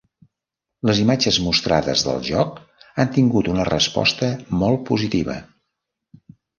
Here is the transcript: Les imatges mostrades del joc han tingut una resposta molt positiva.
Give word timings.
Les 0.89 1.01
imatges 1.03 1.37
mostrades 1.49 2.07
del 2.09 2.25
joc 2.31 2.59
han 3.05 3.13
tingut 3.21 3.53
una 3.55 3.69
resposta 3.73 4.35
molt 4.65 4.87
positiva. 4.93 5.41